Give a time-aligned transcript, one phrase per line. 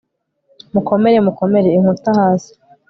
[0.73, 2.51] mukomere, mukomere inkuta, hasi